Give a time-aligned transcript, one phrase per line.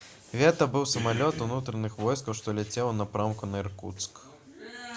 [0.39, 4.23] гэта быў самалёт унутраных войскаў што ляцеў у напрамку на іркуцк